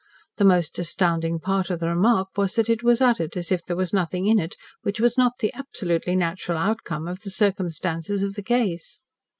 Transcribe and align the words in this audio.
The 0.37 0.45
most 0.45 0.79
astounding 0.79 1.37
part 1.39 1.69
of 1.69 1.79
the 1.79 1.89
remark 1.89 2.29
was 2.35 2.55
that 2.55 2.71
it 2.71 2.81
was 2.81 3.01
uttered 3.01 3.37
as 3.37 3.51
if 3.51 3.63
there 3.63 3.75
was 3.77 3.93
nothing 3.93 4.25
in 4.25 4.39
it 4.39 4.55
which 4.81 4.99
was 4.99 5.15
not 5.15 5.33
the 5.37 5.53
absolutely 5.53 6.15
natural 6.15 6.57
outcome 6.57 7.07
of 7.07 7.21
the 7.21 7.29
circumstances 7.29 8.23
of 8.23 8.33
the 8.33 8.41
case. 8.41 9.03